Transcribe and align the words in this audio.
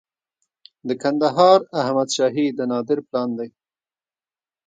د 0.87 0.89
کندهار 1.01 1.59
احمد 1.81 2.09
شاهي 2.15 2.47
د 2.57 2.59
نادر 2.71 2.99
پلان 3.07 3.29
دی 3.37 3.49